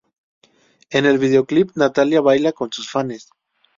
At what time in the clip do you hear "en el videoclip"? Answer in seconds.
0.89-1.73